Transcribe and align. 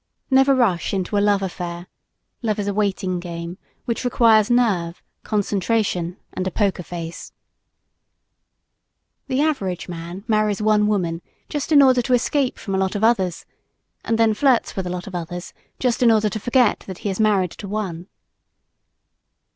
Never 0.31 0.55
rush 0.55 0.95
into 0.95 1.15
a 1.15 1.21
love 1.21 1.43
affair. 1.43 1.85
Love 2.41 2.57
is 2.57 2.67
a 2.67 2.73
waiting 2.73 3.19
game, 3.19 3.59
which 3.85 4.03
requires 4.03 4.49
nerve, 4.49 4.99
concentration, 5.21 6.17
and 6.33 6.47
a 6.47 6.49
poker 6.49 6.81
face. 6.81 7.33
The 9.27 9.41
average 9.41 9.87
man 9.87 10.23
marries 10.27 10.59
one 10.59 10.87
woman 10.87 11.21
just 11.49 11.71
in 11.71 11.83
order 11.83 12.01
to 12.01 12.15
escape 12.15 12.57
from 12.57 12.73
a 12.73 12.79
lot 12.79 12.95
of 12.95 13.03
others 13.03 13.45
and 14.03 14.17
then 14.17 14.33
flirts 14.33 14.75
with 14.75 14.87
a 14.87 14.89
lot 14.89 15.05
of 15.05 15.13
others 15.13 15.53
just 15.77 16.01
in 16.01 16.09
order 16.09 16.29
to 16.29 16.39
forget 16.39 16.79
that 16.87 16.97
he 17.05 17.11
is 17.11 17.19
married 17.19 17.51
to 17.51 17.67
one. 17.67 18.07